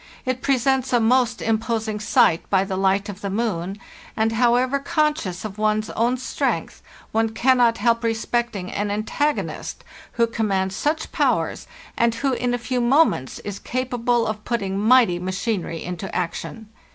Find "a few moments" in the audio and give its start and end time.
12.55-13.37